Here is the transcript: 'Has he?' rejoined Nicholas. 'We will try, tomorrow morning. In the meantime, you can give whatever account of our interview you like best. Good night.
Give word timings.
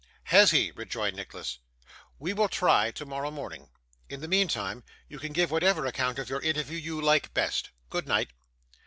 'Has 0.23 0.49
he?' 0.49 0.71
rejoined 0.71 1.15
Nicholas. 1.15 1.59
'We 2.17 2.33
will 2.33 2.49
try, 2.49 2.89
tomorrow 2.89 3.29
morning. 3.29 3.69
In 4.09 4.19
the 4.19 4.27
meantime, 4.27 4.83
you 5.07 5.19
can 5.19 5.31
give 5.31 5.51
whatever 5.51 5.85
account 5.85 6.17
of 6.17 6.31
our 6.31 6.41
interview 6.41 6.79
you 6.79 6.99
like 6.99 7.35
best. 7.35 7.69
Good 7.91 8.07
night. 8.07 8.31